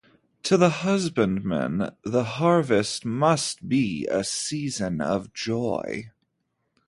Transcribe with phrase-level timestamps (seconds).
[0.41, 6.09] To the husbandman, the harvest must be a season of joy.